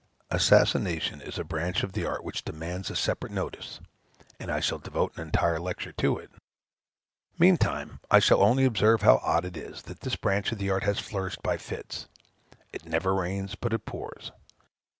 Assassination 0.31 1.21
is 1.21 1.37
a 1.37 1.43
branch 1.43 1.83
of 1.83 1.91
the 1.93 2.07
art 2.07 2.23
which 2.23 2.43
demands 2.43 2.89
a 2.89 2.95
separate 2.95 3.31
notice; 3.31 3.79
and 4.39 4.49
I 4.49 4.59
shall 4.59 4.79
devote 4.79 5.13
an 5.15 5.21
entire 5.27 5.59
lecture 5.59 5.91
to 5.91 6.17
it. 6.17 6.31
Meantime, 7.37 7.99
I 8.09 8.17
shall 8.17 8.41
only 8.41 8.65
observe 8.65 9.03
how 9.03 9.17
odd 9.21 9.45
it 9.45 9.55
is, 9.55 9.83
that 9.83 9.99
this 9.99 10.15
branch 10.15 10.51
of 10.51 10.57
the 10.57 10.71
art 10.71 10.85
has 10.85 10.97
flourished 10.99 11.43
by 11.43 11.57
fits. 11.57 12.07
It 12.73 12.87
never 12.87 13.13
rains, 13.13 13.53
but 13.53 13.73
it 13.73 13.85
pours. 13.85 14.31